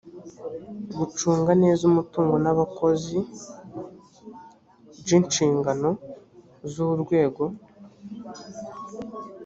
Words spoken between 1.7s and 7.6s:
umutungo n’abakozi nj inshingano z’urwego